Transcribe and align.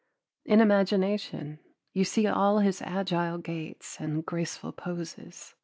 In 0.45 0.61
imagination 0.61 1.59
you 1.93 2.05
see 2.05 2.25
all 2.25 2.57
his 2.57 2.81
agile 2.81 3.37
gaits 3.37 3.97
and 3.99 4.25
graceful 4.25 4.71
poses. 4.71 5.53